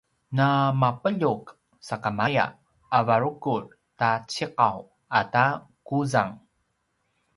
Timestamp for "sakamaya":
1.87-2.45